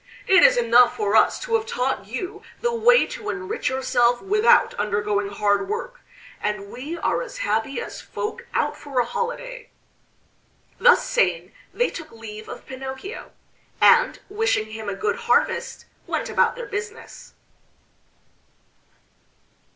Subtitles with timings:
[0.25, 4.73] "It is enough for us to have taught you the way to enrich yourself without
[4.79, 6.01] undergoing hard work,
[6.41, 9.69] and we are as happy as folk out for a holiday."
[10.79, 13.31] Thus saying they took leave of Pinocchio,
[13.79, 17.35] and wishing him a good harvest went about their business.